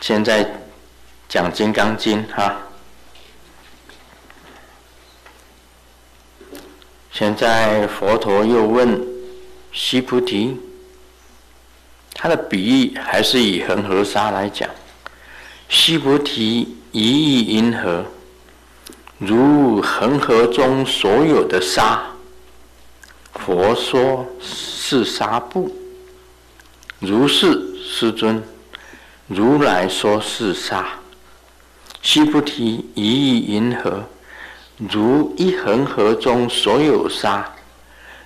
[0.00, 0.50] 现在
[1.28, 2.56] 讲《金刚经》哈。
[7.12, 8.98] 现在佛陀又问
[9.72, 10.58] 须菩提，
[12.14, 14.68] 他的比喻还是以恒河沙来讲。
[15.68, 18.04] 须菩提，一意云何？
[19.18, 22.02] 如恒河中所有的沙。
[23.34, 25.70] 佛说是沙布。
[27.00, 28.42] 如是，师尊。
[29.32, 30.84] 如来说是沙。
[32.02, 34.02] 须菩提，一意云何？
[34.76, 37.48] 如一恒河中所有沙，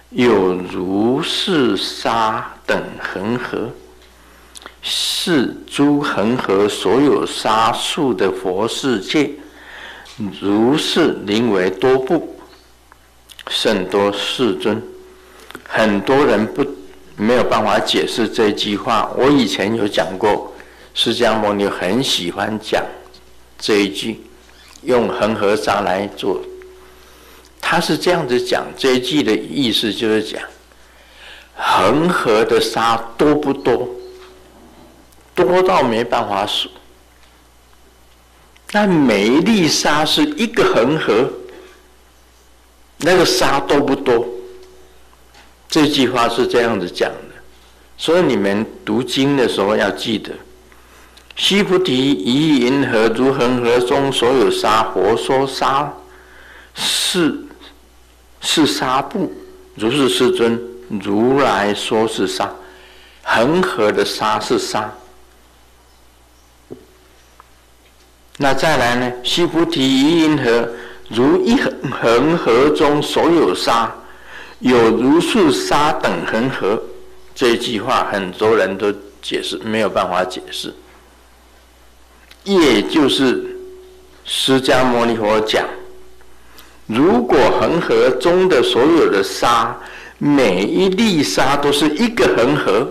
[0.08, 3.68] 有如是沙等恒河，
[4.80, 9.30] 是诸恒河所有沙数的佛世界，
[10.40, 12.34] 如是名为多部，
[13.48, 14.82] 甚多世尊。
[15.68, 16.64] 很多人不
[17.18, 19.10] 没有办法解释这句话。
[19.18, 20.53] 我以前有讲过，
[20.94, 22.82] 释迦牟尼很喜欢讲
[23.58, 24.24] 这一句。
[24.82, 26.38] 用恒河沙来做，
[27.58, 30.42] 他是这样子讲这一句的意思，就是讲
[31.56, 33.88] 恒河的沙多不多？
[35.34, 36.68] 多到没办法数。
[38.70, 41.30] 但每一粒沙是一个恒河，
[42.98, 44.28] 那个沙多不多？
[45.66, 47.34] 这句话是这样子讲的，
[47.96, 50.30] 所以你们读经的时候要记得。
[51.36, 53.08] 须菩提，于意云何？
[53.08, 55.92] 如恒河中所有沙，佛说沙
[56.74, 57.34] 是
[58.40, 59.32] 是沙布。
[59.74, 60.60] 如是世尊，
[61.02, 62.48] 如来说是沙。
[63.22, 64.92] 恒河的沙是沙。
[68.36, 69.12] 那再来呢？
[69.24, 70.68] 须菩提，于意云何？
[71.08, 73.92] 如一恒恒河中所有沙，
[74.60, 76.80] 有如数沙等恒河。
[77.34, 80.72] 这句话很多人都解释没有办法解释。
[82.44, 83.56] 也就是
[84.24, 85.66] 释迦牟尼佛讲，
[86.86, 89.74] 如果恒河中的所有的沙，
[90.18, 92.88] 每一粒沙都是一个恒河，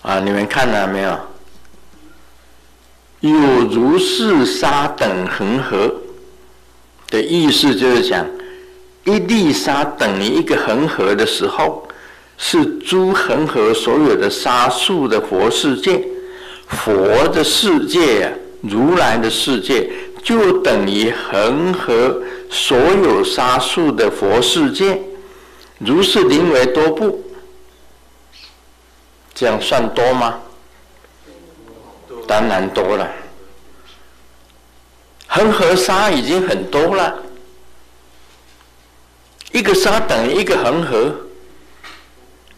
[0.00, 1.18] 啊，你们看了没有？
[3.20, 3.30] 有
[3.70, 5.94] 如是沙等恒河
[7.08, 8.26] 的意思，就是讲
[9.04, 11.86] 一粒沙等于一个恒河的时候。
[12.44, 16.04] 是诸恒河所有的沙数的佛世界，
[16.66, 18.32] 佛的世界啊，
[18.62, 19.88] 如来的世界
[20.24, 22.20] 就等于恒河
[22.50, 25.00] 所有沙数的佛世界，
[25.78, 27.24] 如是名为多部。
[29.32, 30.40] 这样算多吗？
[32.26, 33.08] 当然多了。
[35.28, 37.22] 恒河沙已经很多了，
[39.52, 41.14] 一个沙等于一个恒河。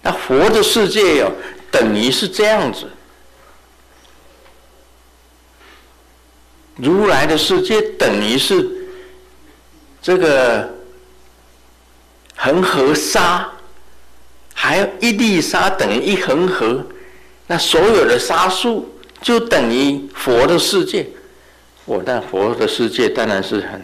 [0.06, 1.32] 那佛的世界哟，
[1.70, 2.84] 等于是这样子；
[6.76, 8.86] 如来的世界等于是
[10.02, 10.74] 这个
[12.36, 13.50] 恒河沙，
[14.52, 16.84] 还有一粒沙等于一恒河，
[17.46, 21.08] 那所有的沙数就等于佛的世界。
[21.86, 23.82] 我那佛的世界当然是很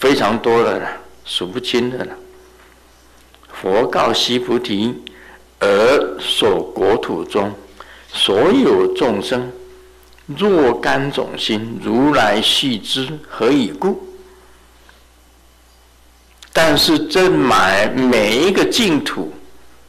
[0.00, 0.88] 非常多的了，
[1.24, 2.12] 数不清的了。
[3.52, 5.04] 佛告须菩提。
[5.60, 7.52] 而所国土中
[8.12, 9.50] 所有众生，
[10.26, 14.00] 若干种心，如来悉知，何以故？
[16.52, 19.32] 但是这买每一个净土，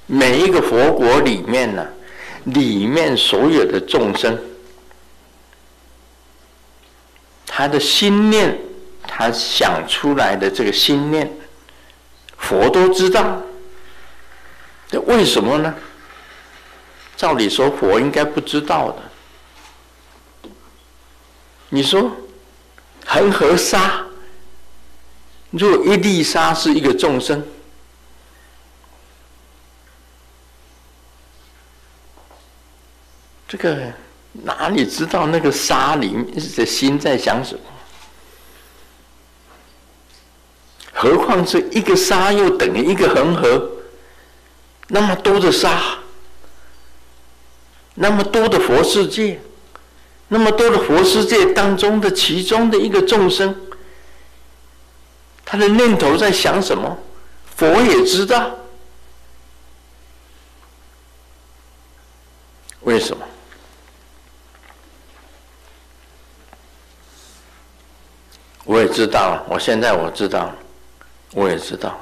[0.08, 1.88] 每一个佛国里面呢，
[2.46, 4.38] 里面所有的众生，
[7.46, 8.58] 他的心念，
[9.04, 11.32] 他想出来的这个心念，
[12.38, 13.42] 佛都知道。
[14.90, 15.74] 这为什么呢？
[17.16, 20.50] 照理说，佛应该不知道的。
[21.70, 22.12] 你说，
[23.06, 24.04] 恒河沙，
[25.52, 27.46] 若一粒沙是一个众生，
[33.48, 33.94] 这个
[34.32, 36.26] 哪里知道那个沙里面
[36.56, 37.62] 的心在想什么？
[40.94, 43.76] 何况是一个沙又等于一个恒河。
[44.92, 46.00] 那么多的沙，
[47.94, 49.40] 那么多的佛世界，
[50.28, 53.56] 那么多的佛世界当中的其中的一个众生，
[55.46, 56.98] 他的念头在想什么？
[57.56, 58.52] 佛也知道。
[62.82, 63.24] 为什么？
[68.64, 70.52] 我也知道，我现在我知道，
[71.34, 72.00] 我也知道。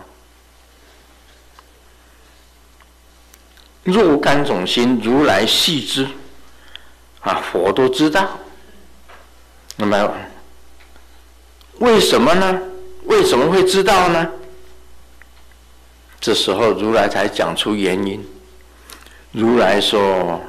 [3.87, 6.05] 若干种心，如来悉知，
[7.21, 8.27] 啊，佛都知道。
[9.77, 10.13] 那么，
[11.79, 12.61] 为什么呢？
[13.05, 14.29] 为什么会知道呢？
[16.19, 18.21] 这时候如来才讲出原因。
[19.31, 20.41] 如来说：“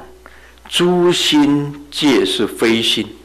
[0.67, 3.15] 诸心皆是非心，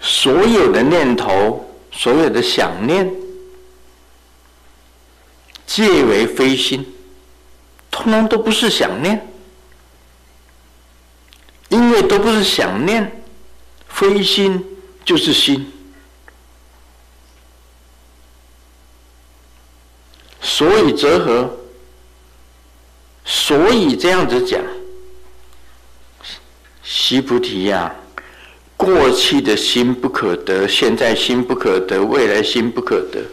[0.00, 3.12] 所有的念头，所有的想念，
[5.66, 6.86] 皆为非心，
[7.90, 9.26] 通通都不是想念。
[11.68, 13.22] 因为都不是想念，
[13.88, 14.64] 非心
[15.04, 15.72] 就是心。
[20.40, 21.58] 所以则何？”
[23.28, 24.62] 所以这样子讲，
[26.84, 27.92] 西菩提呀、
[28.76, 33.24] 过去的心不可得，现在心不可得，未来心不可得。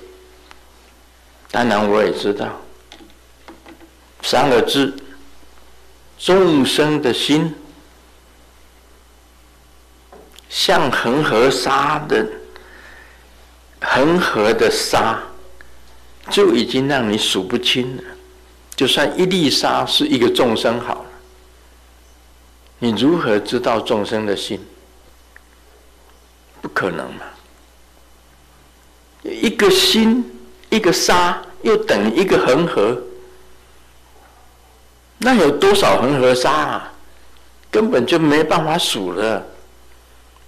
[1.53, 2.59] 当然我也知道，
[4.23, 4.91] 三个字：
[6.17, 7.53] 众生的心，
[10.49, 12.27] 像恒河沙的
[13.81, 15.21] 恒河的沙，
[16.31, 18.03] 就已经让你数不清了。
[18.75, 21.09] 就算一粒沙是一个众生好了，
[22.79, 24.59] 你如何知道众生的心？
[26.63, 27.25] 不可能嘛！
[29.21, 30.32] 一个心，
[30.75, 32.97] 一个沙，又等于一个恒河，
[35.19, 36.93] 那有多少恒河沙啊？
[37.69, 39.45] 根本就没办法数了。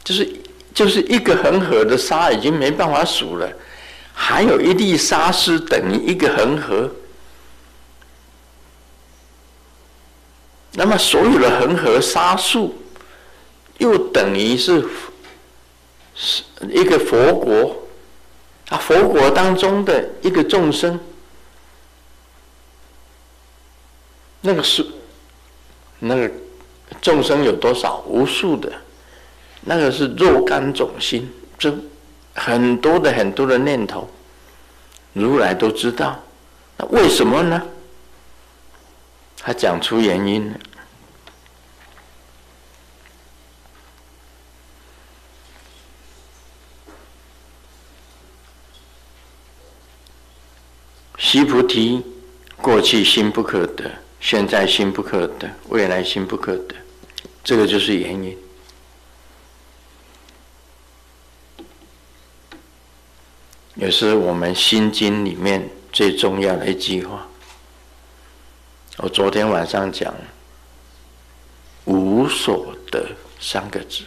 [0.04, 0.36] 就是
[0.74, 3.50] 就是一个恒河的沙已经没办法数了，
[4.14, 6.90] 还有一粒沙是等于一个恒河。
[10.74, 12.76] 那么所有的恒河沙数，
[13.78, 14.86] 又等于是
[16.14, 17.85] 是一个佛国
[18.70, 21.00] 啊，佛国当中的一个众生，
[24.42, 24.86] 那个是
[26.00, 26.32] 那个
[27.02, 28.04] 众生有多少？
[28.08, 28.72] 无数的，
[29.62, 31.74] 那个是若干种心，这
[32.34, 34.10] 很多的很多的念头，
[35.14, 36.20] 如来都知道。
[36.78, 37.62] 那为什么呢？
[39.38, 40.60] 他讲出原因了。
[51.36, 52.02] 须菩提，
[52.62, 53.92] 过去心不可得，
[54.22, 56.74] 现在心不可得，未来心不可得，
[57.44, 58.38] 这个就是原因。
[63.76, 67.28] 也是我们心经里面最重要的一句话。
[69.00, 70.16] 我昨天晚上讲
[71.84, 73.06] “无所得”
[73.42, 74.04] 三个字，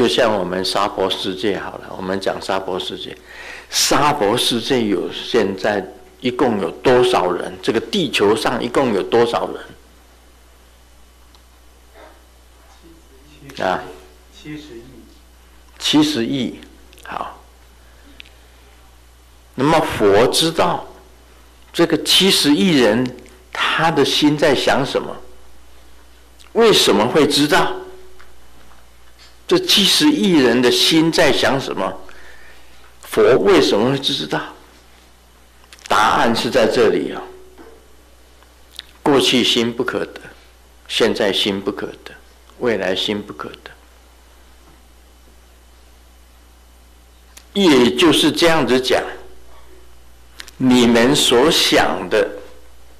[0.00, 3.14] 就像我们沙婆世界好了，我们讲沙婆世界，
[3.68, 5.86] 沙婆世界有现在
[6.22, 7.52] 一共有多少人？
[7.62, 9.46] 这个地球上一共有多少
[13.58, 13.68] 人？
[13.68, 13.82] 啊，
[14.34, 14.82] 七十亿，
[15.78, 16.58] 七十亿，
[17.04, 17.38] 好。
[19.54, 20.88] 那么佛知道
[21.74, 23.06] 这个七十亿人
[23.52, 25.14] 他的心在想什么？
[26.54, 27.74] 为什么会知道
[29.50, 31.92] 这七十亿人的心在想什么？
[33.02, 34.40] 佛为什么会知道？
[35.88, 37.20] 答案是在这里啊！
[39.02, 40.20] 过去心不可得，
[40.86, 42.12] 现在心不可得，
[42.60, 43.72] 未来心不可得，
[47.54, 49.02] 也就是这样子讲。
[50.58, 52.30] 你们所想的，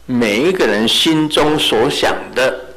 [0.04, 2.69] 每一个人心中所想的，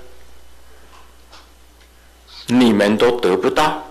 [2.59, 3.83] 你们都得不到。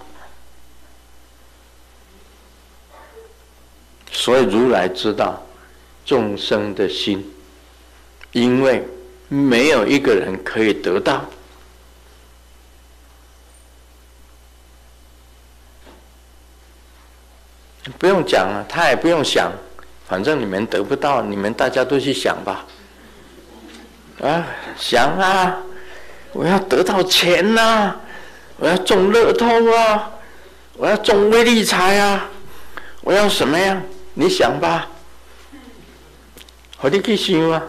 [4.11, 5.43] 所以如来知道
[6.05, 7.29] 众生的心，
[8.31, 8.87] 因为
[9.29, 11.25] 没有一个人可以得到。
[17.99, 19.51] 不用讲了，他也不用想。
[20.07, 22.65] 反正你们得不到，你们大家都去想吧。
[24.21, 24.47] 啊，
[24.79, 25.57] 想啊！
[26.33, 27.95] 我要得到钱呐、
[28.63, 30.09] 我要中乐透啊！
[30.75, 32.29] 我要中威力彩啊！
[33.01, 33.83] 我要什么呀？
[34.15, 34.89] 你想吧。
[36.77, 37.61] 好，你去想啊！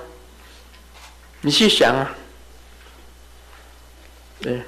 [1.42, 2.12] 你去想啊！
[4.40, 4.62] 对，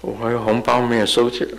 [0.00, 1.50] 我还有红包没有收起来。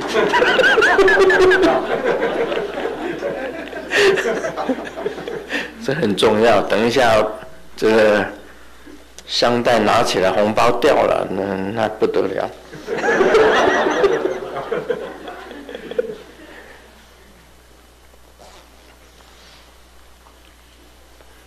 [5.84, 6.62] 这很重要。
[6.62, 7.22] 等一下，
[7.76, 8.26] 这个
[9.30, 12.50] 商代拿起来红包掉了那那不得了。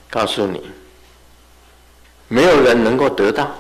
[0.10, 0.72] 告诉你
[2.30, 3.54] 没有人能够得到。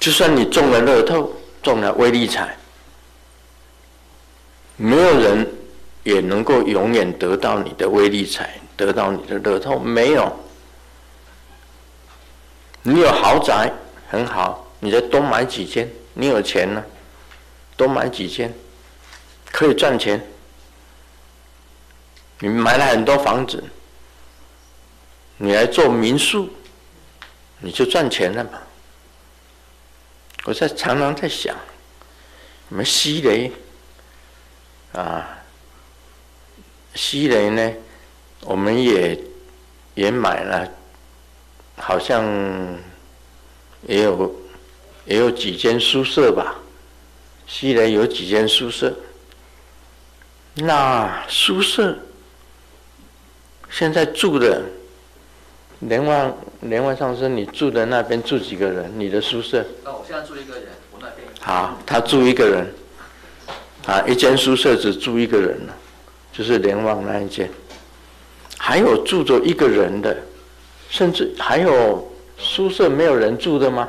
[0.00, 1.30] 就算你中了乐透
[1.62, 2.56] 中了微利彩
[4.76, 5.46] 没有人
[6.02, 10.45] 也能够永远得到你的微利彩得到你的乐透没有。
[12.88, 13.72] 你有豪宅
[14.08, 15.90] 很好，你再多买几间。
[16.14, 16.84] 你有钱呢，
[17.76, 18.54] 多买几间，
[19.50, 20.24] 可以赚钱。
[22.38, 23.64] 你买了很多房子，
[25.38, 26.48] 你来做民宿，
[27.58, 28.50] 你就赚钱了嘛。
[30.44, 31.56] 我在常常在想，
[32.68, 33.50] 什么西雷
[34.92, 35.38] 啊，
[36.94, 37.72] 西雷呢？
[38.42, 39.20] 我们也
[39.94, 40.70] 也买了，
[41.76, 42.24] 好像
[43.86, 44.34] 也有
[45.04, 46.56] 也有几间宿舍吧。
[47.46, 48.92] 西雷有几间宿舍，
[50.54, 51.96] 那宿舍
[53.70, 54.62] 现在住的。
[55.80, 58.90] 连万连万上生，你住的那边住几个人？
[58.98, 59.62] 你的宿舍？
[59.84, 61.28] 那我现在住一个人，我那边。
[61.38, 62.74] 好，他住一个人，
[63.84, 65.76] 啊，一间宿舍只住一个人了，
[66.32, 67.50] 就是连旺那一间。
[68.56, 70.16] 还有住着一个人的，
[70.96, 73.86] 甚至还有宿舍没有人住的吗？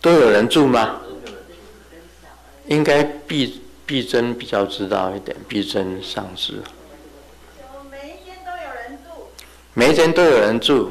[0.00, 0.98] 都有人住吗？
[2.68, 6.62] 应该碧碧珍比较知道一点，碧珍上师。
[7.90, 8.14] 每
[9.90, 10.90] 一间都有人住，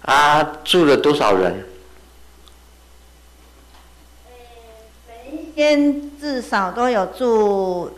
[0.00, 1.62] 啊，住了多少人？
[5.06, 7.90] 每一间至少都有住，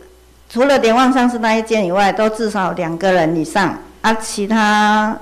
[0.51, 3.77] 除了莲旺上师那一间以外，都至少两个人以上。
[4.01, 5.17] 啊，其他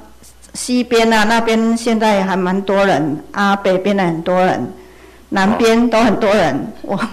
[0.55, 4.73] 西边啊那边现在还蛮多人，啊，北边的很多人，
[5.29, 6.73] 南边都很多人。
[6.85, 7.07] 哇、哦！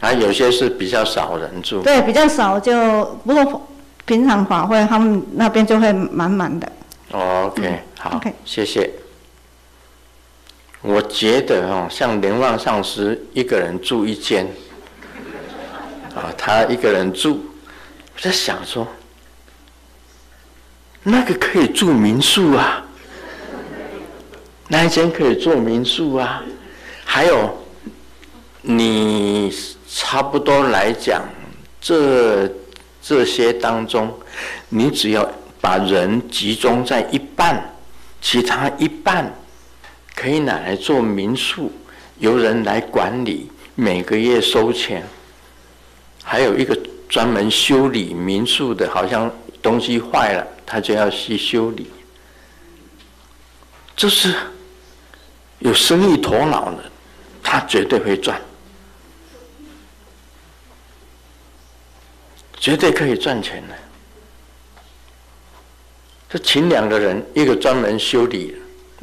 [0.00, 1.82] 啊，有些是比较少人住。
[1.82, 3.68] 对，比较少就不过
[4.04, 6.72] 平常法会他们那边就会满满的。
[7.12, 8.32] Oh, OK，好，okay.
[8.44, 8.90] 谢谢。
[10.82, 14.48] 我觉得哦，像莲旺上师一个人住一间，
[16.16, 17.38] 啊，他一个人住，
[18.16, 18.88] 我在想说，
[21.04, 22.84] 那个可以住民宿啊，
[24.66, 26.42] 那一间可以做民宿啊。
[27.04, 27.56] 还有，
[28.62, 29.54] 你
[29.88, 31.22] 差不多来讲，
[31.80, 32.50] 这
[33.00, 34.12] 这些当中，
[34.68, 35.30] 你只要。
[35.58, 37.74] 把人集中在一半，
[38.20, 39.34] 其他一半
[40.14, 41.72] 可以拿来做民宿，
[42.18, 45.02] 由人来管理，每个月收钱。
[46.28, 46.76] 还有一个
[47.08, 51.86] 专门修理民宿的，好像东西坏了，他就要去修理。
[53.94, 54.34] 这是
[55.60, 56.78] 有生意头脑的，
[57.44, 58.40] 他绝对会赚，
[62.58, 63.74] 绝对可以赚钱的。
[66.28, 68.56] 就请两个人，一个专门修理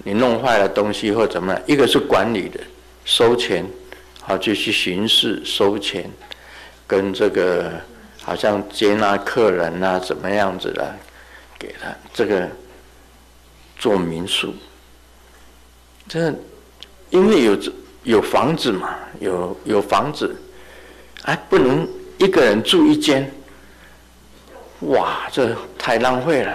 [0.04, 2.60] 你弄坏了东西或怎么样，一个是管理的，
[3.06, 3.66] 收钱，
[4.20, 6.12] 好就去巡视收钱，
[6.86, 7.72] 跟这个
[8.24, 10.96] 好像接纳客人啊怎么样子的，
[11.58, 12.48] 给他这个
[13.78, 14.54] 做民宿。
[16.08, 16.34] 这
[17.10, 17.58] 因为有
[18.04, 20.36] 有房子嘛，有有房子，
[21.24, 21.88] 哎，不能
[22.18, 23.32] 一个人住一间，
[24.82, 26.54] 哇，这太浪费了。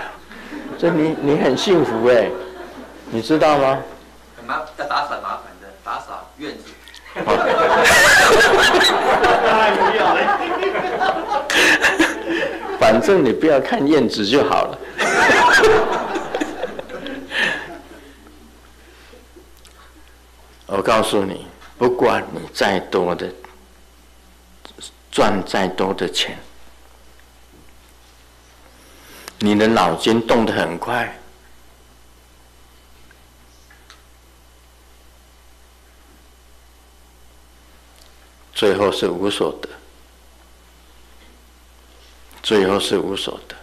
[0.78, 2.30] 这你你很幸福哎，
[3.10, 3.78] 你知道吗？
[4.36, 6.64] 很麻，要打扫麻烦的，打扫院子。
[12.78, 14.78] 反正你不要看燕子就好了。
[20.66, 21.46] 我告诉你，
[21.78, 23.32] 不管你再多的
[25.10, 26.38] 赚再多的钱。
[29.38, 31.18] 你的脑筋动得很快，
[38.52, 39.68] 最后是无所得，
[42.48, 43.54] 最后是无所得。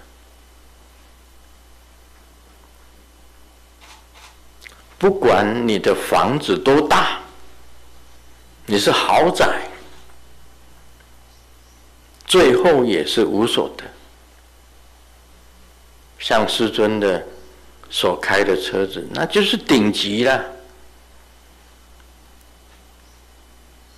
[4.99, 7.19] 不管你的房子多大，
[8.67, 9.67] 你是豪宅，
[12.27, 13.83] 最后也是无所得。
[16.19, 17.25] 像师尊的
[17.89, 20.45] 所开的车子，那就是顶级了。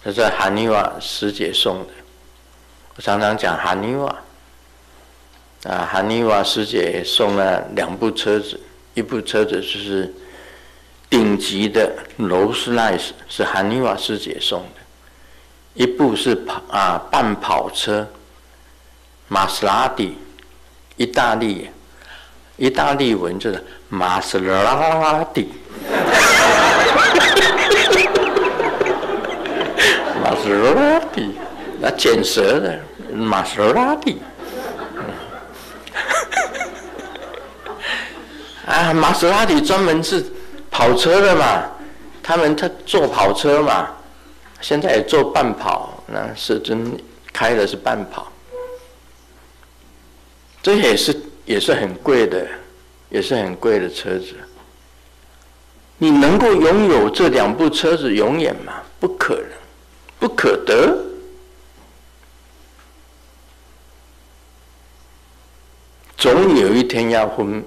[0.06, 1.94] 这是哈尼瓦师姐送的。
[2.96, 4.24] 我常常讲哈尼瓦，
[5.64, 8.60] 啊，哈尼瓦师姐送了两部车子，
[8.94, 10.14] 一部车子就是
[11.10, 14.82] 顶级的劳斯莱斯，是哈尼瓦师姐送的；
[15.74, 18.08] 一部是跑啊半跑车，
[19.28, 20.16] 玛莎拉蒂，
[20.96, 21.70] 意大利，
[22.56, 25.50] 意大利文就是玛莎拉蒂，
[30.22, 31.32] 玛莎拉蒂，
[31.82, 32.80] 那剪舌的
[33.12, 34.22] 玛莎拉蒂。
[38.68, 40.24] 啊，玛莎拉蒂专门是
[40.70, 41.64] 跑车的嘛，
[42.22, 43.88] 他们他做跑车嘛，
[44.60, 47.00] 现在也做半跑，那是真
[47.32, 48.30] 开的是半跑，
[50.62, 52.46] 这也是也是很贵的，
[53.10, 54.36] 也是很贵的车子。
[55.98, 58.74] 你能够拥有这两部车子永远吗？
[59.00, 59.50] 不可能，
[60.20, 60.94] 不可得。
[66.18, 67.64] 总有一天要分。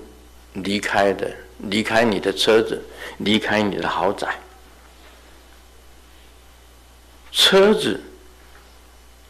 [0.55, 2.83] 离开的，离开你的车子，
[3.19, 4.29] 离开你的豪宅，
[7.31, 8.01] 车子、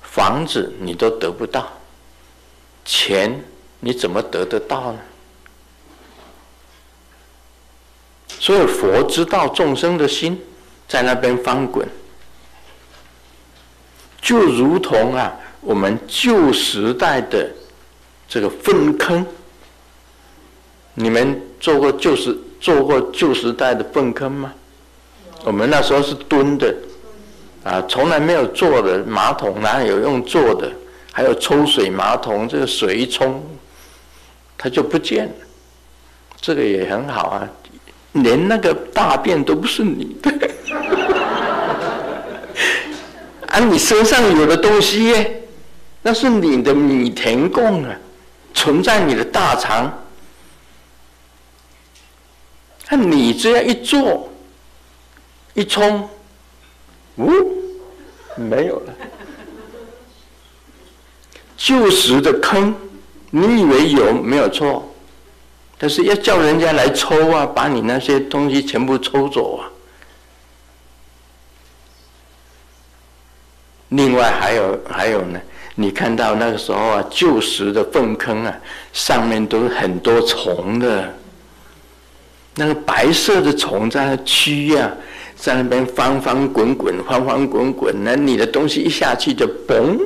[0.01, 1.71] 房子你都得不到，
[2.85, 3.39] 钱
[3.81, 4.99] 你怎么得得到呢？
[8.39, 10.43] 所以佛知道众生的心
[10.89, 11.87] 在那边翻滚，
[14.23, 17.51] 就如同啊，我们旧时代的
[18.27, 19.27] 这个粪坑。
[21.01, 24.53] 你们做过旧时做过旧时代的粪坑吗？
[25.45, 26.75] 我们那时候是蹲的，
[27.65, 30.71] 啊，从来没有坐的马桶，哪有用坐的？
[31.11, 33.43] 还有抽水马桶，这个水一冲，
[34.59, 35.33] 它就不见了。
[36.39, 37.49] 这个也很好啊，
[38.13, 40.31] 连那个大便都不是你的，
[43.49, 45.15] 啊，你身上有的东西，
[46.03, 47.91] 那是你的米田共啊，
[48.53, 49.91] 存在你的大肠。
[52.91, 54.29] 那你这样一做，
[55.55, 56.09] 一冲，
[57.19, 57.31] 呜，
[58.35, 58.93] 没有了。
[61.57, 62.75] 旧时的坑，
[63.31, 64.93] 你以为有没有错？
[65.79, 69.71] 但是要叫人家来抽啊，把你那些东西全部抽走啊。
[73.91, 75.41] 另外还有还有呢，
[75.77, 78.59] 你看到那个时候啊，旧时的粪坑啊，
[78.93, 81.15] 上面都是很多虫的。
[82.61, 84.93] 那个白色的虫在那蛆呀，
[85.35, 89.99] 在那边翻翻滚滚，翻翻滚滚，那你的东西一下去就嘣，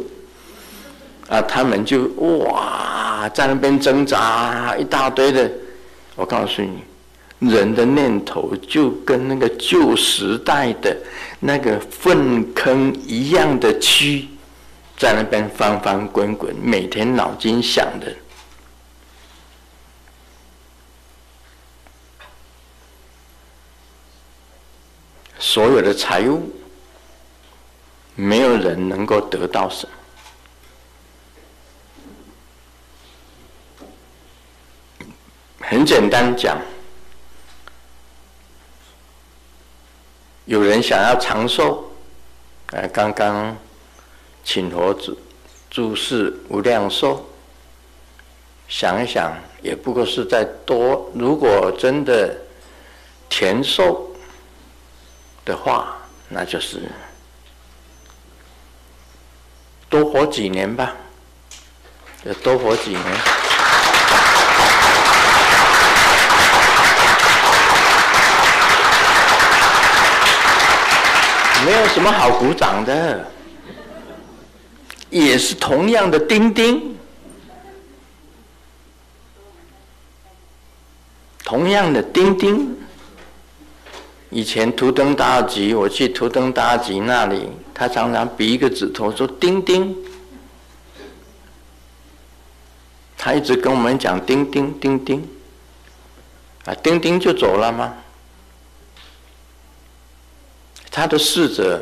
[1.28, 5.50] 啊，他们就哇，在那边挣扎一大堆的。
[6.14, 10.96] 我告诉你，人的念头就跟那个旧时代的
[11.40, 14.26] 那个粪坑一样的蛆，
[14.96, 18.06] 在那边翻翻滚滚，每天脑筋想的。
[25.46, 26.50] 所有的财物，
[28.14, 29.92] 没有人能够得到什么。
[35.60, 36.58] 很简单讲，
[40.46, 41.92] 有人想要长寿，
[42.72, 43.54] 呃，刚刚
[44.42, 45.18] 请佛住
[45.68, 47.22] 住世无量寿，
[48.66, 49.30] 想一想，
[49.62, 51.12] 也不过是在多。
[51.14, 52.34] 如果真的
[53.28, 54.10] 甜寿。
[55.44, 55.96] 的话，
[56.28, 56.80] 那就是
[59.90, 60.94] 多活几年吧，
[62.24, 63.02] 要多活几年，
[71.66, 73.30] 没有什么好鼓掌的，
[75.10, 76.96] 也是同样的钉钉，
[81.44, 82.80] 同样的钉钉。
[84.34, 89.96] 以前图登达尔吉，我去图登达尔吉那里，他常常比一个指头说“丁丁”，
[93.16, 95.24] 他一直跟我们讲“丁丁丁丁”，
[96.66, 97.94] 啊，丁丁就走了吗？
[100.90, 101.80] 他的侍者，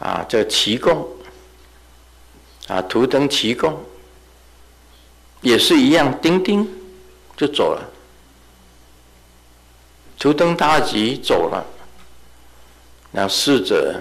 [0.00, 1.06] 啊，叫奇贡，
[2.66, 3.80] 啊，图登奇贡，
[5.42, 6.68] 也是一样，丁丁
[7.36, 7.88] 就走了。
[10.24, 11.62] 图登达吉走了，
[13.10, 14.00] 那侍者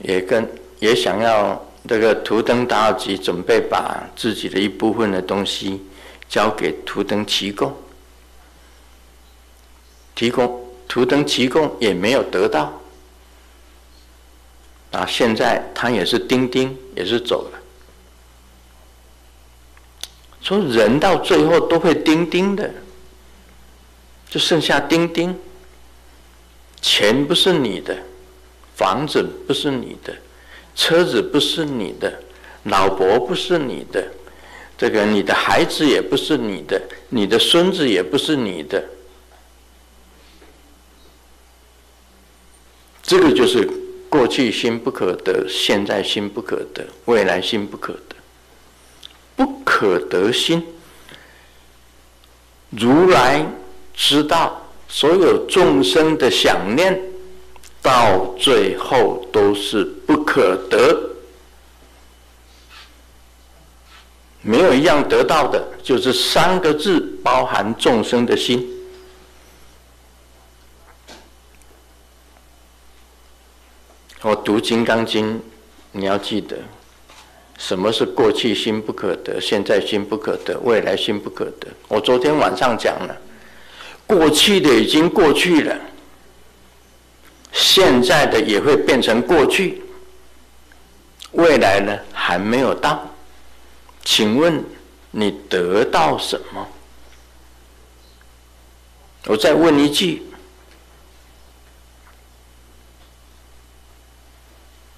[0.00, 0.46] 也跟
[0.80, 5.82] 也想要这个图登达吉准备把自己的一部分的东西
[6.28, 7.74] 交给图登奇贡，
[10.14, 12.78] 提供图登奇贡也没有得到，
[14.90, 17.58] 啊，现在他也是钉钉，也是走了。
[20.42, 22.70] 说人到最后都会钉钉的。
[24.30, 25.36] 就剩下钉钉，
[26.80, 27.98] 钱不是你的，
[28.76, 30.16] 房子不是你的，
[30.76, 32.22] 车子不是你的，
[32.62, 34.06] 老婆不是你的，
[34.78, 38.82] 这个你的孩子也不是你的，你的孙子也不是你的。
[43.02, 43.68] 这个就是
[44.08, 48.14] 过去心不可得，现在心不可得，未来心不可得。
[49.34, 50.62] 不可得心，
[52.68, 53.44] 如来
[54.02, 54.58] 知道
[54.88, 56.98] 所有众生的想念，
[57.82, 60.98] 到最后都是不可得，
[64.40, 68.66] 没有一样得到的，就是三个字包含众生的心。
[74.22, 75.34] 我读《金刚经》，
[75.92, 76.56] 你要记得，
[77.58, 81.68] 什么是过去心不可得，现在心不可得，未来心不可得。
[81.86, 83.16] 我昨天晚上讲了，
[84.10, 85.76] 过去的已经过去了，
[87.52, 89.80] 现在的也会变成过去，
[91.30, 93.06] 未来呢还没有到。
[94.02, 94.64] 请问
[95.12, 96.66] 你得到什么？
[99.26, 100.26] 我再问一句。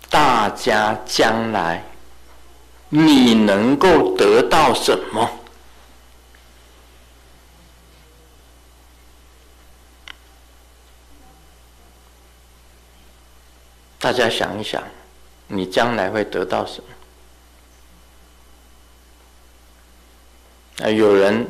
[0.09, 1.85] 大家将来，
[2.89, 5.31] 你能够得到什么？
[14.03, 14.83] 大家想一想，
[15.47, 16.89] 你将来会得到什么？
[20.85, 21.47] 啊，有人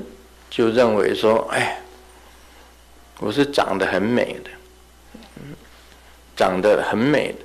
[0.50, 1.80] 就认为说：“哎，
[3.20, 4.50] 我是长得很美的，
[6.36, 7.38] 长得很美的。”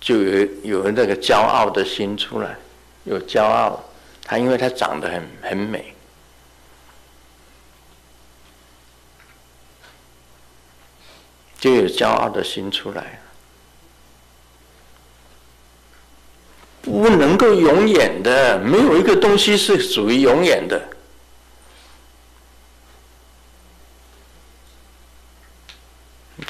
[0.00, 2.56] 就有有那个骄傲的心出来，
[3.04, 3.80] 有骄傲，
[4.24, 5.94] 他因为他长得很很美，
[11.60, 13.20] 就有骄傲的心出来，
[16.88, 20.88] 不能够永远的，没有一个东西是属于永远的。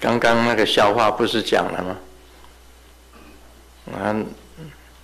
[0.01, 1.96] 刚刚那个笑话不是讲了吗？
[3.98, 4.14] 啊，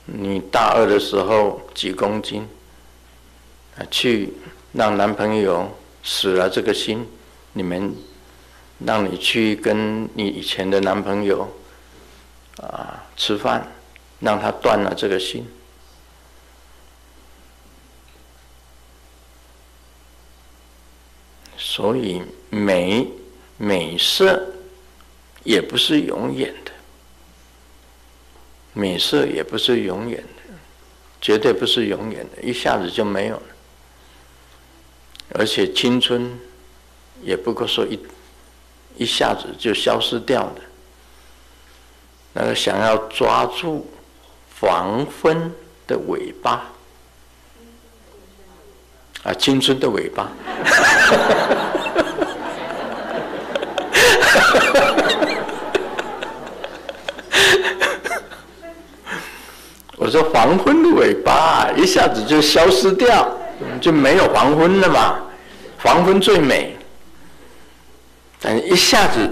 [0.05, 2.47] 你大二的时候几公斤？
[3.77, 4.33] 啊，去
[4.73, 5.69] 让男朋友
[6.05, 7.09] 死了这个心，
[7.55, 7.95] 你们
[8.79, 11.49] 让你去跟你以前的男朋友
[12.59, 13.73] 啊吃饭，
[14.21, 15.47] 让他断了这个心。
[21.57, 23.09] 所以美
[23.57, 24.47] 美色
[25.43, 26.73] 也不是永远的。
[28.77, 30.53] 美色也不是永远的，
[31.21, 33.43] 绝对不是永远的，一下子就没有了。
[35.33, 36.37] 而且青春
[37.23, 37.97] 也不过说一
[38.97, 40.61] 一下子就消失掉的。
[42.33, 43.89] 那个想要抓住
[44.65, 45.53] 黄昏
[45.87, 46.65] 的尾巴
[49.25, 50.27] 啊，青春的尾巴。
[59.99, 63.29] 我说黄昏的尾巴一下子就消失掉，
[63.83, 65.19] 就没有黄昏了嘛。
[65.83, 66.75] 黄昏最美，
[68.41, 69.29] 但一下子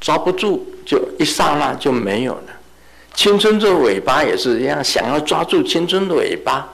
[0.00, 2.57] 抓不住，就一刹那就没有了。
[3.18, 6.72] 青春这尾巴也是一样，想要抓住青春的尾巴，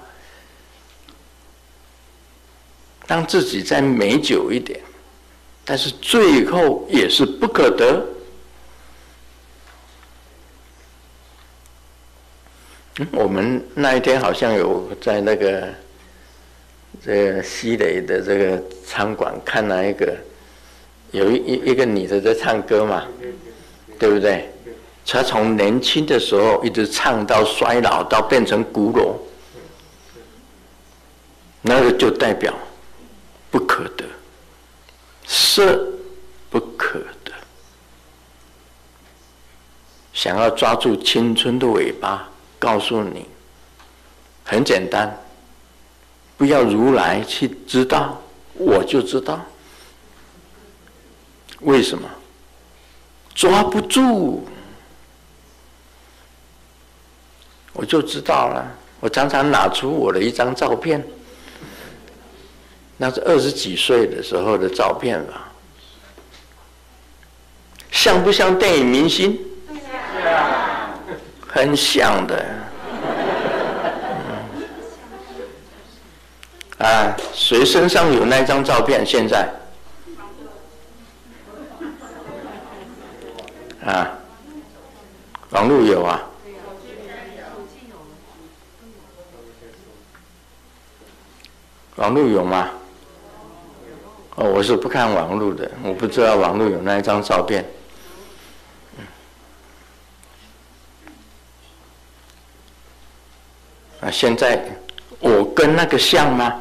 [3.07, 4.79] 让自己再美久一点，
[5.65, 8.07] 但是最后也是不可得。
[13.11, 15.73] 我们那一天好像有在那个
[17.03, 20.15] 这个西雷的这个餐馆看了一个，
[21.11, 23.03] 有一一一个女的在唱歌嘛，
[23.99, 24.51] 对不对？
[25.07, 29.17] 他从年轻的时候一直唱到衰老，到变成骨肉，
[31.63, 32.53] 那个就代表
[33.51, 34.05] 不可得，
[35.25, 35.87] 色
[36.51, 37.33] 不可得，
[40.13, 42.29] 想要抓住青春的尾巴。
[42.59, 43.27] 告诉你，
[44.43, 45.17] 很简单，
[46.37, 48.19] 不要如来去知道，
[48.55, 49.39] 我就知道。
[51.61, 52.09] 为什么？
[53.35, 54.49] 抓不住，
[57.75, 58.67] 我就知道了。
[59.01, 61.05] 我常常拿出我的一张照片，
[62.97, 65.53] 那是二十几岁的时候的照片吧，
[67.91, 69.39] 像不像电影明星？
[71.47, 72.45] 很像的，
[76.79, 79.05] 啊，谁身上有那张照片？
[79.05, 79.49] 现在，
[83.85, 84.11] 啊，
[85.51, 86.21] 网络有啊，
[91.97, 92.69] 网络有吗？
[94.37, 97.65] 哦，我是不看网络的，我不知道网络有那一张照片。
[104.01, 104.61] 啊，现在
[105.21, 106.53] 我跟那个像吗？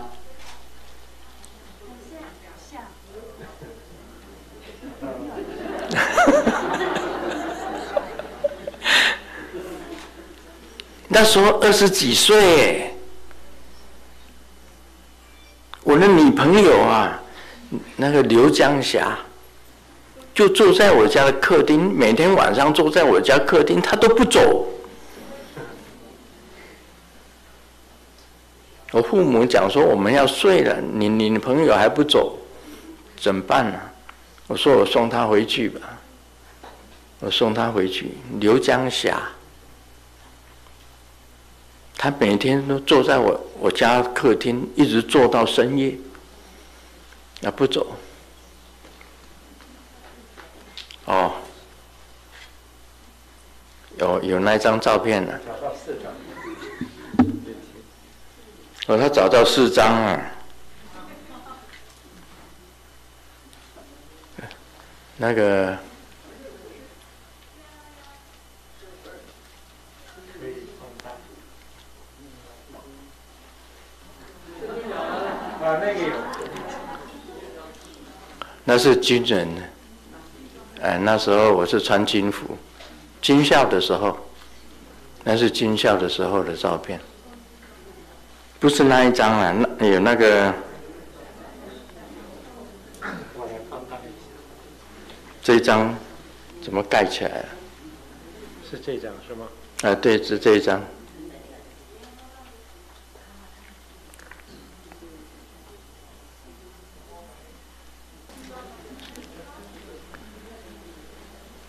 [11.10, 12.94] 那时候二十几岁，
[15.84, 17.22] 我的女朋友啊，
[17.96, 19.18] 那个刘江霞，
[20.34, 24.68] 就坐在我家的客厅，每天晚上坐在我家客厅，她都不走。
[28.92, 32.38] 我父母讲说我们要睡了，你你女朋友还不走，
[33.18, 33.80] 怎么办呢？
[34.48, 35.80] 我说我送她回去吧，
[37.20, 38.12] 我送她回去。
[38.40, 39.22] 刘江霞。
[41.96, 45.96] 他每天都坐在我我家客厅，一直坐到深夜，
[47.46, 47.96] 啊不走。
[51.06, 51.34] 哦，
[53.98, 55.34] 有有那张照片呢。
[55.46, 56.12] 找到四张。
[58.88, 60.32] 哦，他找到四张啊。
[65.18, 65.78] 那个。
[78.74, 79.48] 那是军人，
[80.82, 82.58] 哎，那时候我是穿军服，
[83.22, 84.18] 军校的时候，
[85.24, 87.00] 那是军校的时候的照片，
[88.60, 90.52] 不是那一张啊，那有那个，
[95.44, 95.96] 这一张
[96.60, 97.46] 怎么盖起来了？
[98.72, 99.46] 是这张是吗？
[99.84, 100.82] 啊，对，是这一张。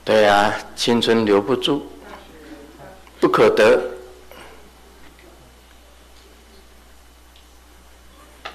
[0.05, 1.87] 对呀、啊，青春留不住，
[3.19, 3.81] 不可得。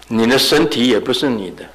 [0.07, 1.65] 你的身体也不是你的，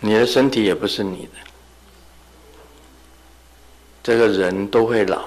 [0.00, 1.32] 你的身体也不是你的。
[4.02, 5.24] 这个人都会老，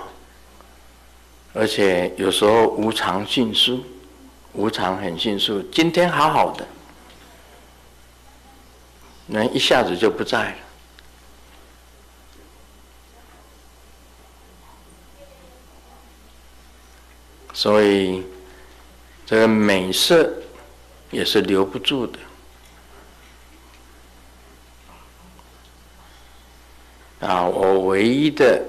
[1.53, 3.83] 而且有时候无常迅速，
[4.53, 5.62] 无常很迅速。
[5.71, 6.67] 今天好好的。
[9.27, 10.57] 人一下子就不在了，
[17.53, 18.23] 所以
[19.25, 20.31] 这个美色
[21.11, 22.17] 也是留不住的
[27.19, 27.43] 啊！
[27.43, 28.63] 我唯一的、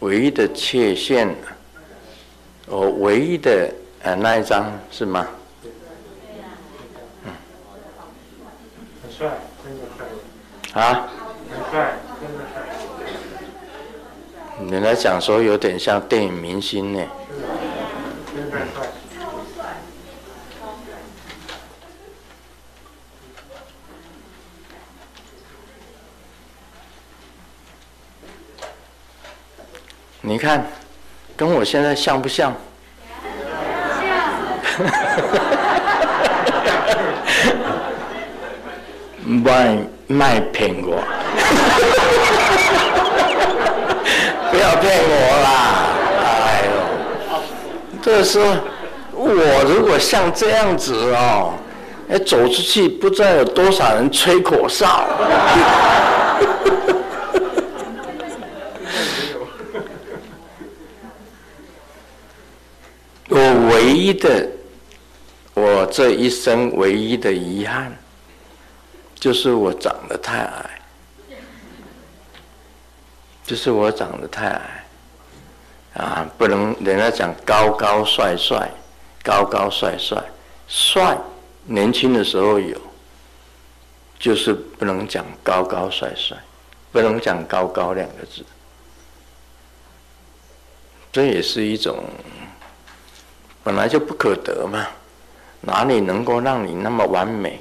[0.00, 1.32] 唯一的缺陷，
[2.66, 5.28] 我唯一的呃那一张是吗？
[7.24, 7.32] 嗯，
[9.02, 9.38] 很帅。
[10.72, 11.08] 啊！
[11.50, 12.62] 很帅，真的帅。
[14.70, 17.00] 人家讲说有点像电影明星呢。
[18.34, 18.86] 真的帅。
[30.22, 30.64] 你看，
[31.36, 32.54] 跟我现在像不像？
[34.00, 34.86] 像。
[40.10, 40.96] 卖苹果，
[44.50, 45.86] 不要骗我啦！
[46.24, 46.70] 哎呦，
[48.02, 48.40] 这是
[49.12, 51.54] 我如果像这样子哦，
[52.10, 55.04] 哎，走出去不知道有多少人吹口哨。
[63.28, 63.38] 我
[63.72, 64.48] 唯一的，
[65.54, 67.96] 我这一生唯一的遗憾。
[69.20, 70.80] 就是我长得太矮，
[73.44, 74.84] 就是我长得太矮，
[75.92, 78.70] 啊，不能人家讲高高帅帅，
[79.22, 80.24] 高高帅帅，
[80.66, 81.18] 帅，
[81.64, 82.80] 年轻的时候有，
[84.18, 86.34] 就是不能讲高高帅帅，
[86.90, 88.42] 不能讲高高两个字，
[91.12, 92.02] 这也是一种
[93.62, 94.86] 本来就不可得嘛，
[95.60, 97.60] 哪里能够让你那么完美？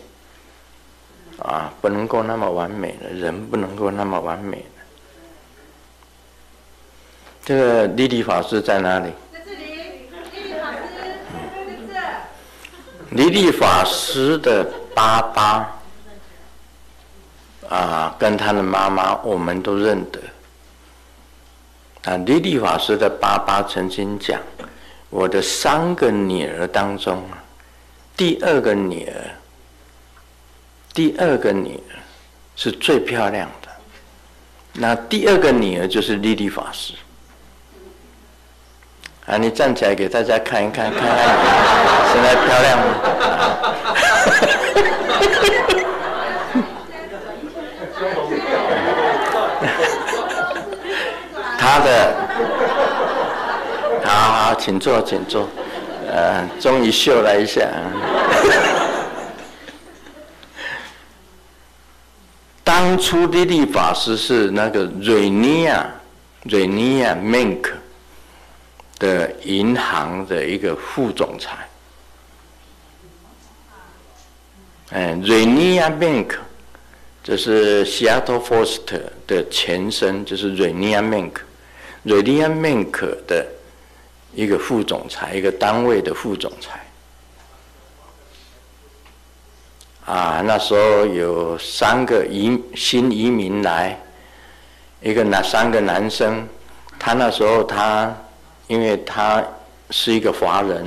[1.42, 4.66] 啊，不能够那么完美的人，不能够那么完美。
[7.46, 9.12] 这个利利法师在哪里？
[9.32, 9.66] 在这里，
[10.32, 11.04] 利利法师在
[13.10, 13.16] 这。
[13.16, 15.76] 利利法师的爸爸
[17.70, 20.20] 啊，跟他的妈妈，我们都认得。
[22.04, 24.40] 啊，利利法师的爸爸曾经讲：
[25.10, 27.24] 我的三个女儿当中，
[28.16, 29.14] 第二个女儿，
[30.94, 31.98] 第二个女儿
[32.56, 33.68] 是最漂亮的。
[34.74, 36.94] 那第二个女儿就是莉莉法师。
[39.26, 41.10] 啊，你站起来给大家看一看，看看
[42.12, 42.86] 现在漂亮吗？
[51.60, 52.16] 他的，
[54.04, 55.48] 好好，请坐，请坐。
[56.12, 57.62] 呃，终于秀了一下。
[62.80, 65.86] 当初的莉法师是那个瑞尼亚，
[66.44, 67.72] 瑞尼亚 Mink
[68.98, 71.68] 的银行的一个副总裁。
[74.92, 76.38] 哎，瑞尼亚 Mink。
[77.22, 81.34] 这是 Seattle Foster 的前身，就是瑞尼亚 Mink，
[82.04, 83.46] 瑞尼亚 Mink 的
[84.34, 86.80] 一个副总裁，一个单位的副总裁。
[90.10, 93.96] 啊，那时候有三个移新移民来，
[95.04, 96.48] 一个那三个男生，
[96.98, 98.12] 他那时候他，
[98.66, 99.44] 因为他
[99.92, 100.84] 是一个华人，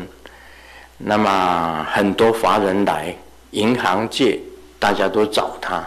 [0.99, 3.15] 那么很多华人来
[3.53, 4.41] 银行界，
[4.81, 5.87] 大家都找他。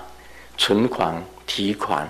[0.58, 2.10] 存款、提款，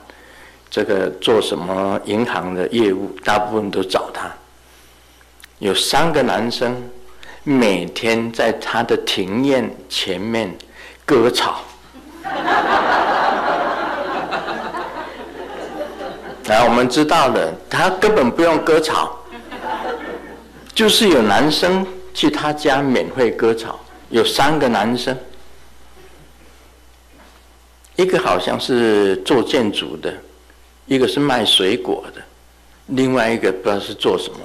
[0.70, 4.32] 这个做什么银行的业务，大部分都找他。
[5.58, 6.88] 有三个男生，
[7.42, 10.56] 每天在他的庭院前面
[11.06, 11.62] 割草。
[16.44, 19.18] 然 后我们知道了，他根本不用割草，
[20.74, 25.18] 就是有男生去他家免费割草，有三个男生。
[27.96, 30.14] 一个好像是做建筑的，
[30.86, 32.22] 一个是卖水果的，
[32.88, 34.40] 另外一个不知道是做什么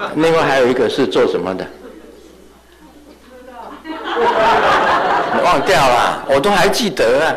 [0.00, 1.66] 的，另外还有一个是做什么的，
[5.44, 7.34] 忘掉了，我都还记得啊。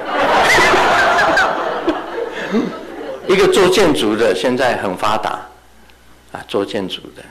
[3.27, 5.39] 一个做建筑的现在很发达，
[6.31, 7.23] 啊，做建筑的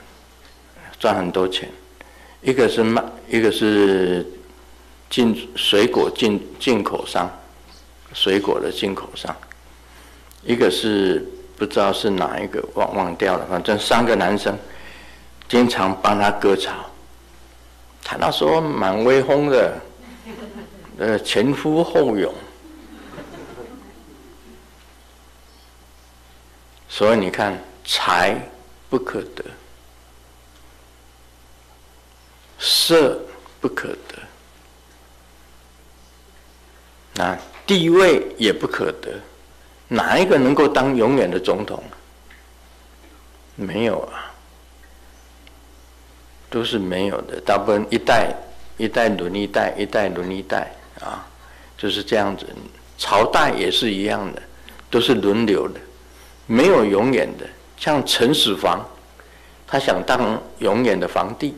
[0.98, 1.68] 赚很多钱，
[2.40, 4.26] 一个是卖，一个是。
[5.11, 7.29] 进水果进进口商，
[8.14, 9.35] 水果的进口商，
[10.44, 14.57] 一个是不知道是哪一个忘忘掉了，反正三个男生
[15.48, 16.70] 经常帮他割草，
[18.11, 19.81] 他那时候蛮威风的，
[20.99, 22.35] 呃，前呼后拥，
[26.88, 28.37] 所以你看财
[28.88, 29.44] 不可得，
[32.59, 33.16] 色
[33.61, 34.18] 不可得。
[37.14, 39.20] 那，地位也不可得，
[39.87, 41.81] 哪一个能够当永远的总统？
[43.55, 44.30] 没有啊，
[46.51, 47.41] 都是没有的。
[47.47, 48.35] 大部分一代
[48.77, 51.27] 一代轮一代，一代轮一代啊，
[51.79, 52.45] 就是这样子。
[52.99, 54.43] 朝代也是一样的，
[54.91, 55.81] 都是轮流的，
[56.47, 57.47] 没有永远的。
[57.79, 58.85] 像秦始皇，
[59.67, 61.55] 他想当永远的皇帝；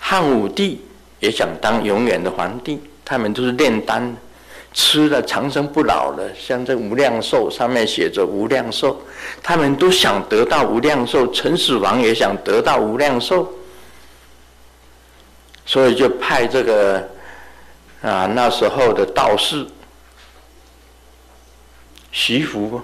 [0.00, 0.80] 汉武帝
[1.20, 4.16] 也想当永远的皇帝，他们都是炼丹。
[4.74, 9.00] 吃了长生不老的，像这无量寿上面写着无量寿，
[9.42, 13.50] 他们都想得到无量寿，秦始皇也想得到无量寿，
[15.66, 17.06] 所以就派这个
[18.00, 19.66] 啊那时候的道士
[22.12, 22.80] 徐福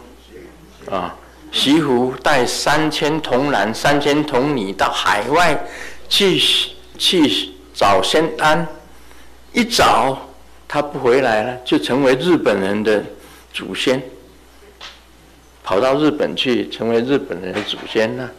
[0.91, 1.17] 啊，
[1.51, 5.65] 徐福带三千童男三千童女到海外
[6.09, 6.39] 去
[6.99, 8.67] 去找仙丹，
[9.53, 10.29] 一找。
[10.69, 13.05] 他不回来了，就成为日本人的
[13.53, 14.03] 祖先，
[15.63, 18.31] 跑到日本去成为日本人的祖先了。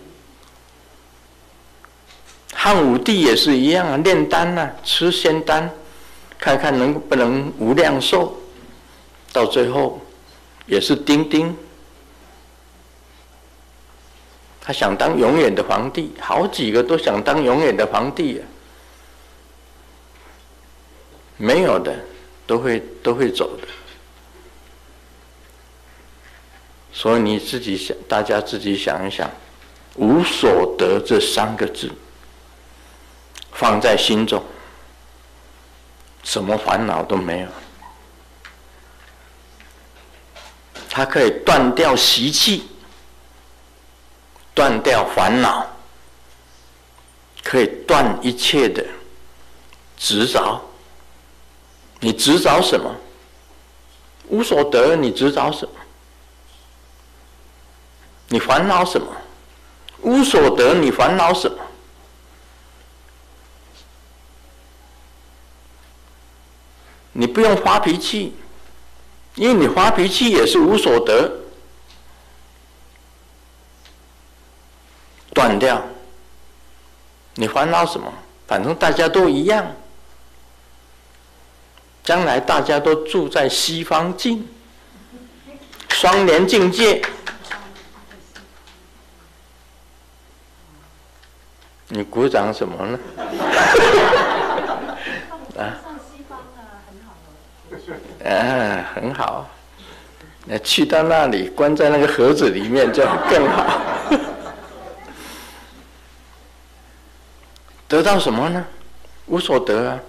[2.53, 5.69] 汉武帝也是一样啊，炼丹啊，吃仙丹，
[6.37, 8.35] 看看能不能无量寿，
[9.31, 10.01] 到最后
[10.65, 11.55] 也是丁丁。
[14.61, 18.41] 他想当永远的皇帝，好几个都想当永远的皇帝啊，
[21.37, 21.93] 没有的。
[22.45, 23.67] 都会都会走的，
[26.91, 29.31] 所以你自己想，大家自己想一想
[29.95, 31.89] ，“无所得”这三个字
[33.53, 34.43] 放在心中，
[36.23, 37.47] 什么烦恼都没有。
[40.89, 42.67] 它可以断掉习气，
[44.53, 45.67] 断掉烦恼，
[47.43, 48.85] 可以断一切的
[49.97, 50.61] 执着。
[51.99, 52.93] 你执着什么？
[54.29, 55.75] 无所得，你执着什么？
[58.27, 59.07] 你烦恼什么？
[60.01, 61.52] 无所得，你烦恼什？
[67.13, 68.35] 你不用发脾气，
[69.35, 71.31] 因为你发脾气也是无所得。
[75.33, 75.81] 断掉，
[77.35, 78.13] 你烦恼什么？
[78.45, 79.65] 反正大家都一样，
[82.03, 84.47] 将来大家都住在西方境，
[85.89, 87.01] 双莲境界。
[91.87, 92.99] 你鼓掌什么呢？
[95.61, 95.77] 啊？
[98.23, 99.49] 啊，很好。
[100.45, 103.81] 那去到那里，关在那个盒子里面就更好。
[107.87, 108.65] 得到什么呢？
[109.27, 109.99] 无所得啊！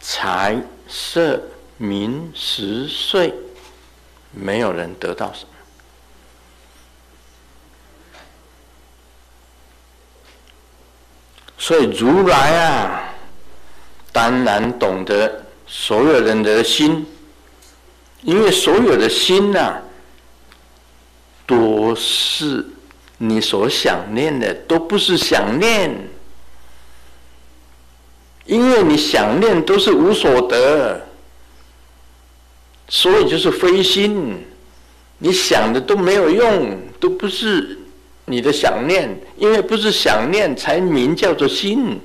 [0.00, 0.56] 财
[0.88, 1.42] 色
[1.76, 3.34] 名食睡，
[4.30, 5.50] 没有人得到什么。
[11.58, 13.14] 所以如来啊，
[14.16, 17.04] 当然懂得所有人的心，
[18.22, 19.82] 因为所有的心呐、啊，
[21.46, 22.64] 都是。
[23.18, 25.90] 你所想念的都不是想念，
[28.46, 31.06] 因为你想念都是无所得，
[32.88, 34.46] 所以就是非心。
[35.18, 37.78] 你想的都没有用，都不是
[38.24, 42.00] 你的想念，因为不是想念才名叫做心。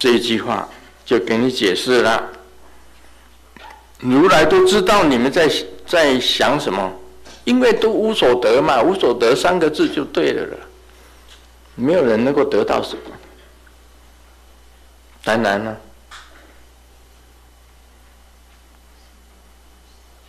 [0.00, 0.68] 这一句话
[1.04, 2.28] 就给你解释了。
[3.98, 5.48] 如来都知道你们在
[5.86, 6.92] 在想什么。
[7.44, 10.56] 因为都无所得嘛，无所得三个字就对了了。
[11.74, 13.02] 没有人能够得到什么，
[15.24, 15.76] 当然了。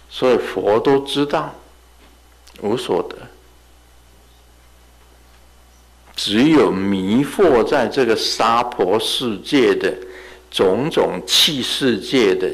[0.09, 1.53] 所以佛都知道
[2.61, 3.17] 无所得，
[6.23, 9.91] 只有迷惑在这个娑婆世界的
[10.51, 12.47] 种种气世界的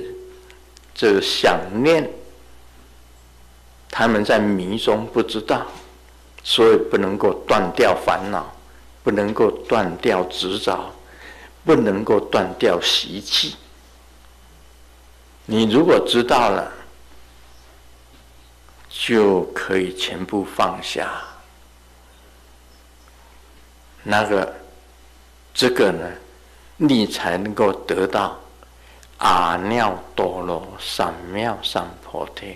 [0.95, 2.09] 这个想念。
[3.91, 5.67] 他们在迷中不知道，
[6.45, 8.55] 所以不能够断掉烦恼，
[9.03, 10.89] 不能够断掉执着，
[11.65, 13.55] 不能够断掉习气。
[15.45, 16.71] 你如果知道了，
[18.87, 21.21] 就可以全部放下。
[24.09, 24.55] 那个，
[25.53, 26.09] 这个呢，
[26.77, 28.39] 你才能够得到
[29.17, 32.45] 阿耨多罗三藐三菩提。《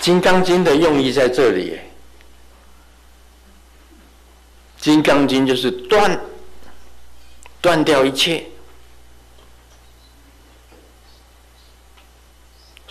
[0.00, 1.76] 金刚经》的用意在这里，
[4.82, 6.20] 《金刚经》就是断，
[7.60, 8.46] 断掉一切，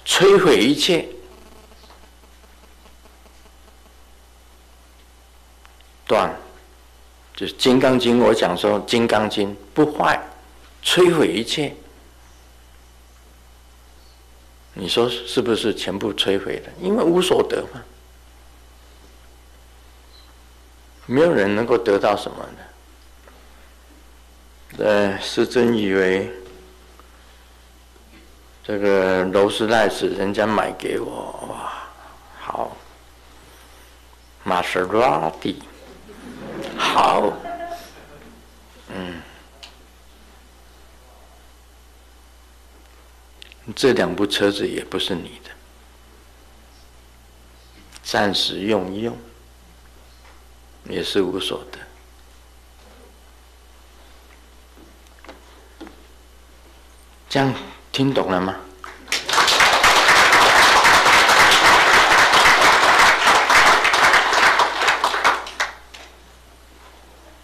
[0.10, 1.08] 摧毁一切，
[6.08, 6.36] 断，
[7.36, 8.20] 就是《金刚经》。
[8.24, 10.20] 我讲说，《金刚经》不坏，
[10.84, 11.76] 摧毁一切。
[14.74, 16.72] 你说是不是全部摧毁了？
[16.82, 17.82] 因为无所得嘛，
[21.06, 22.50] 没有人能够得到什么
[24.78, 24.86] 的。
[24.86, 26.32] 呃，世尊以为
[28.70, 31.90] 这个劳斯莱斯人家买给我，哇，
[32.40, 32.78] 好，
[34.44, 35.60] 玛莎拉蒂，
[36.78, 37.34] 好。
[38.90, 39.20] 嗯
[43.76, 45.50] 这两部车子也不是你的，
[48.04, 49.18] 暂时用一用，
[50.84, 51.80] 也是无所得。
[57.28, 57.52] 这样
[58.00, 58.56] 听懂了吗？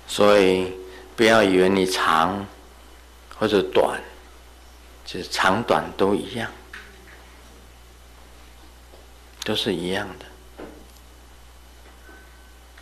[0.07, 0.73] 所以
[1.17, 2.47] 不要以为你长
[3.37, 4.01] 或者短。
[5.03, 6.49] 就是长短都一样，
[9.43, 10.25] 都是一样的。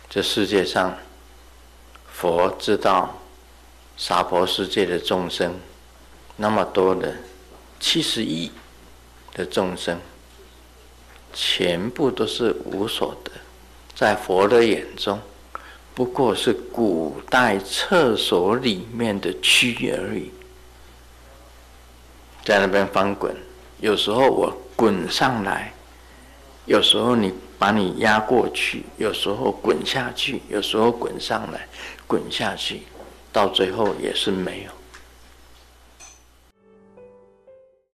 [0.08, 0.96] 这世界上，
[2.12, 3.18] 佛知道
[3.96, 5.58] 娑婆世界的众生
[6.36, 7.12] 那么多的
[7.86, 8.50] 七十亿
[9.34, 10.00] 的众生，
[11.34, 13.30] 全部都是无所得，
[13.94, 15.20] 在佛的眼中，
[15.94, 20.30] 不过是古代厕所里面的蛆而已。
[22.42, 23.36] 在那边翻滚，
[23.80, 25.70] 有时候我滚上来，
[26.64, 31.68] 有时候你把你压过去，有时候滚下去，有时候滚上来，
[32.06, 32.80] 滚下去，
[33.30, 34.70] 到最后也是没有。